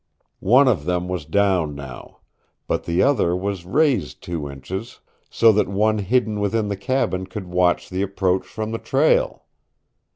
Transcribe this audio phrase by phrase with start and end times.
[0.47, 2.21] One of them was down now.
[2.65, 7.45] But the other was raised two inches, so that one hidden within the cabin could
[7.45, 9.45] watch the approach from the trail!